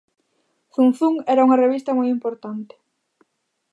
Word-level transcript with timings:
Zunzún 0.73 1.15
era 1.33 1.45
unha 1.47 1.61
revista 1.63 1.91
moi 1.97 2.07
importante. 2.15 2.73